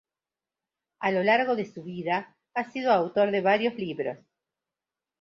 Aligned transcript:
A 0.99 1.11
lo 1.11 1.21
largo 1.23 1.55
de 1.55 1.71
su 1.71 1.83
vida 1.83 2.35
ha 2.55 2.63
sido 2.71 2.91
autor 2.91 3.29
de 3.29 3.41
varios 3.41 3.75
libros. 3.75 4.17